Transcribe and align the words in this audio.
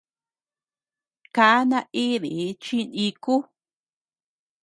Kaa 1.35 1.59
naidi 1.69 2.31
chi 2.63 2.77
niku. 2.95 3.35